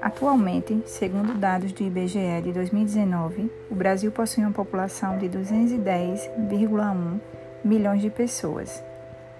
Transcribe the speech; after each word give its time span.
Atualmente, 0.00 0.80
segundo 0.86 1.34
dados 1.34 1.72
do 1.72 1.82
IBGE 1.82 2.40
de 2.42 2.52
2019, 2.52 3.50
o 3.70 3.74
Brasil 3.74 4.10
possui 4.12 4.44
uma 4.44 4.52
população 4.52 5.18
de 5.18 5.28
210,1 5.28 7.20
milhões 7.64 8.00
de 8.00 8.08
pessoas, 8.10 8.82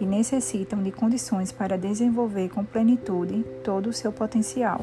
e 0.00 0.06
necessitam 0.06 0.82
de 0.82 0.90
condições 0.90 1.52
para 1.52 1.78
desenvolver 1.78 2.48
com 2.48 2.64
plenitude 2.64 3.44
todo 3.64 3.88
o 3.88 3.92
seu 3.92 4.12
potencial. 4.12 4.80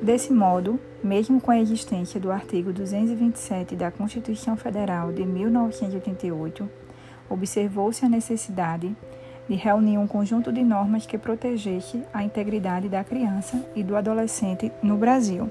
Desse 0.00 0.32
modo, 0.32 0.80
mesmo 1.02 1.40
com 1.40 1.50
a 1.50 1.60
existência 1.60 2.18
do 2.18 2.30
artigo 2.30 2.72
227 2.72 3.76
da 3.76 3.90
Constituição 3.90 4.56
Federal 4.56 5.12
de 5.12 5.24
1988, 5.24 6.68
observou-se 7.30 8.04
a 8.04 8.08
necessidade 8.08 8.94
de 9.48 9.54
reunir 9.54 9.98
um 9.98 10.06
conjunto 10.06 10.52
de 10.52 10.62
normas 10.62 11.06
que 11.06 11.18
protegesse 11.18 12.02
a 12.12 12.22
integridade 12.22 12.88
da 12.88 13.04
criança 13.04 13.64
e 13.74 13.82
do 13.82 13.96
adolescente 13.96 14.72
no 14.82 14.96
Brasil, 14.96 15.50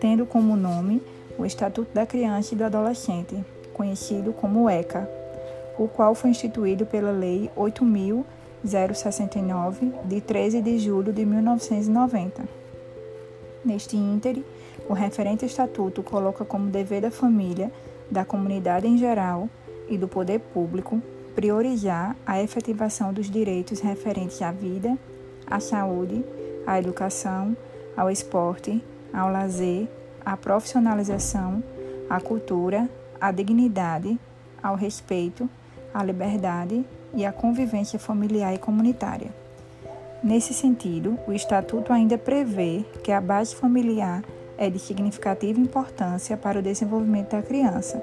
tendo 0.00 0.24
como 0.24 0.56
nome 0.56 1.02
o 1.38 1.44
Estatuto 1.44 1.92
da 1.92 2.06
Criança 2.06 2.54
e 2.54 2.56
do 2.56 2.64
Adolescente, 2.64 3.44
conhecido 3.72 4.32
como 4.32 4.68
ECA, 4.68 5.08
o 5.78 5.88
qual 5.88 6.14
foi 6.14 6.28
instituído 6.30 6.84
pela 6.84 7.12
Lei 7.12 7.50
8.069, 7.56 9.92
de 10.04 10.20
13 10.20 10.60
de 10.60 10.78
julho 10.78 11.10
de 11.12 11.24
1990. 11.24 12.42
Neste 13.64 13.96
íntere, 13.96 14.44
o 14.88 14.92
referente 14.92 15.46
estatuto 15.46 16.02
coloca 16.02 16.44
como 16.44 16.70
dever 16.70 17.02
da 17.02 17.10
família, 17.10 17.70
da 18.10 18.24
comunidade 18.24 18.88
em 18.88 18.98
geral 18.98 19.48
e 19.88 19.96
do 19.96 20.08
poder 20.08 20.40
público 20.40 21.00
priorizar 21.34 22.16
a 22.26 22.42
efetivação 22.42 23.12
dos 23.12 23.30
direitos 23.30 23.80
referentes 23.80 24.42
à 24.42 24.50
vida, 24.50 24.98
à 25.46 25.60
saúde, 25.60 26.24
à 26.66 26.78
educação, 26.78 27.56
ao 27.96 28.10
esporte, 28.10 28.82
ao 29.12 29.30
lazer, 29.30 29.88
à 30.24 30.36
profissionalização, 30.36 31.62
à 32.10 32.20
cultura, 32.20 32.90
à 33.20 33.30
dignidade, 33.30 34.18
ao 34.62 34.74
respeito, 34.74 35.48
à 35.92 36.02
liberdade 36.02 36.84
e 37.14 37.24
à 37.24 37.32
convivência 37.32 37.98
familiar 37.98 38.54
e 38.54 38.58
comunitária. 38.58 39.30
Nesse 40.22 40.52
sentido, 40.52 41.18
o 41.26 41.32
Estatuto 41.32 41.92
ainda 41.92 42.18
prevê 42.18 42.84
que 43.02 43.12
a 43.12 43.20
base 43.20 43.54
familiar 43.54 44.22
é 44.56 44.68
de 44.68 44.78
significativa 44.78 45.60
importância 45.60 46.36
para 46.36 46.58
o 46.58 46.62
desenvolvimento 46.62 47.30
da 47.30 47.42
criança, 47.42 48.02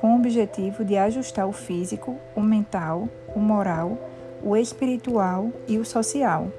com 0.00 0.12
o 0.12 0.16
objetivo 0.16 0.84
de 0.84 0.96
ajustar 0.96 1.48
o 1.48 1.52
físico, 1.52 2.16
o 2.36 2.40
mental, 2.40 3.08
o 3.34 3.40
moral, 3.40 3.98
o 4.42 4.56
espiritual 4.56 5.50
e 5.66 5.78
o 5.78 5.84
social, 5.84 6.52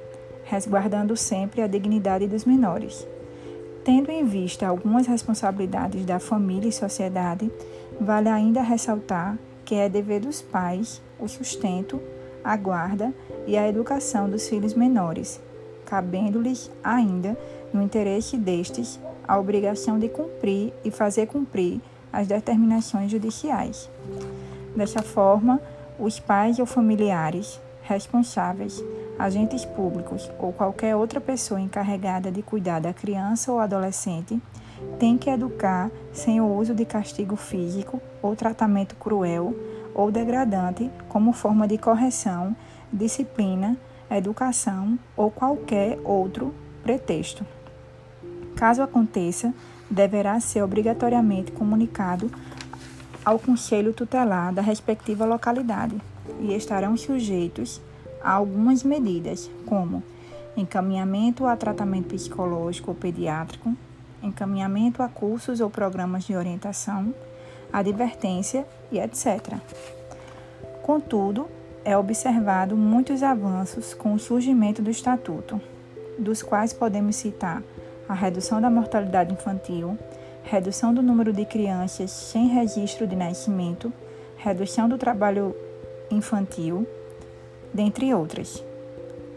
resguardando 0.43 1.15
sempre 1.15 1.61
a 1.61 1.67
dignidade 1.67 2.27
dos 2.27 2.43
menores. 2.43 3.07
Tendo 3.85 4.11
em 4.11 4.25
vista 4.25 4.67
algumas 4.67 5.07
responsabilidades 5.07 6.05
da 6.05 6.19
família 6.19 6.67
e 6.67 6.73
sociedade, 6.73 7.49
vale 7.99 8.27
ainda 8.27 8.61
ressaltar 8.61 9.37
que 9.69 9.75
é 9.75 9.87
dever 9.87 10.21
dos 10.21 10.41
pais 10.41 10.99
o 11.19 11.27
sustento, 11.27 12.01
a 12.43 12.57
guarda 12.57 13.13
e 13.45 13.55
a 13.55 13.69
educação 13.69 14.27
dos 14.27 14.49
filhos 14.49 14.73
menores, 14.73 15.39
cabendo-lhes 15.85 16.71
ainda, 16.83 17.37
no 17.71 17.83
interesse 17.83 18.35
destes, 18.35 18.99
a 19.27 19.37
obrigação 19.37 19.99
de 19.99 20.09
cumprir 20.09 20.73
e 20.83 20.89
fazer 20.89 21.27
cumprir 21.27 21.79
as 22.11 22.25
determinações 22.25 23.11
judiciais. 23.11 23.87
Dessa 24.75 25.03
forma, 25.03 25.61
os 25.99 26.19
pais 26.19 26.57
ou 26.57 26.65
familiares 26.65 27.61
responsáveis, 27.83 28.83
agentes 29.19 29.65
públicos 29.65 30.31
ou 30.39 30.51
qualquer 30.51 30.95
outra 30.95 31.21
pessoa 31.21 31.61
encarregada 31.61 32.31
de 32.31 32.41
cuidar 32.41 32.79
da 32.79 32.91
criança 32.91 33.51
ou 33.51 33.59
adolescente 33.59 34.41
têm 34.99 35.17
que 35.17 35.29
educar 35.29 35.89
sem 36.11 36.41
o 36.41 36.55
uso 36.55 36.73
de 36.73 36.85
castigo 36.85 37.35
físico 37.35 38.01
ou 38.21 38.35
tratamento 38.35 38.95
cruel 38.95 39.55
ou 39.93 40.11
degradante 40.11 40.89
como 41.07 41.33
forma 41.33 41.67
de 41.67 41.77
correção 41.77 42.55
disciplina, 42.91 43.77
educação 44.09 44.97
ou 45.15 45.29
qualquer 45.29 45.99
outro 46.03 46.53
pretexto. 46.83 47.45
Caso 48.55 48.81
aconteça, 48.81 49.53
deverá 49.89 50.39
ser 50.39 50.63
obrigatoriamente 50.63 51.51
comunicado 51.51 52.31
ao 53.23 53.39
Conselho 53.39 53.93
Tutelar 53.93 54.53
da 54.53 54.61
respectiva 54.61 55.25
localidade 55.25 55.95
e 56.41 56.53
estarão 56.53 56.97
sujeitos 56.97 57.81
a 58.21 58.31
algumas 58.31 58.83
medidas, 58.83 59.49
como 59.65 60.03
encaminhamento 60.57 61.45
a 61.45 61.55
tratamento 61.55 62.09
psicológico 62.09 62.91
ou 62.91 62.95
pediátrico, 62.95 63.73
encaminhamento 64.21 65.01
a 65.01 65.07
cursos 65.07 65.59
ou 65.61 65.69
programas 65.69 66.23
de 66.23 66.35
orientação, 66.35 67.13
advertência 67.71 68.65
e 68.91 68.99
etc. 68.99 69.55
Contudo, 70.83 71.47
é 71.85 71.97
observado 71.97 72.75
muitos 72.75 73.23
avanços 73.23 73.93
com 73.93 74.13
o 74.13 74.19
surgimento 74.19 74.81
do 74.81 74.89
Estatuto, 74.89 75.61
dos 76.17 76.41
quais 76.41 76.73
podemos 76.73 77.15
citar 77.15 77.63
a 78.07 78.13
redução 78.13 78.59
da 78.59 78.69
mortalidade 78.69 79.33
infantil, 79.33 79.97
redução 80.43 80.93
do 80.93 81.01
número 81.01 81.31
de 81.31 81.45
crianças 81.45 82.11
sem 82.11 82.47
registro 82.47 83.05
de 83.05 83.15
nascimento, 83.15 83.93
redução 84.37 84.89
do 84.89 84.97
trabalho 84.97 85.55
infantil, 86.11 86.87
dentre 87.73 88.13
outras. 88.13 88.63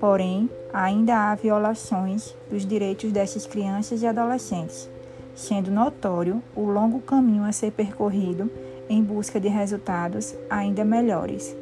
Porém, 0.03 0.51
ainda 0.73 1.31
há 1.31 1.35
violações 1.37 2.35
dos 2.51 2.67
direitos 2.67 3.13
dessas 3.13 3.47
crianças 3.47 4.03
e 4.03 4.07
adolescentes, 4.09 4.91
sendo 5.33 5.71
notório 5.71 6.43
o 6.57 6.63
longo 6.63 6.99
caminho 6.99 7.45
a 7.45 7.53
ser 7.53 7.71
percorrido 7.71 8.51
em 8.89 9.01
busca 9.01 9.39
de 9.39 9.47
resultados 9.47 10.35
ainda 10.51 10.85
melhores. 10.85 11.57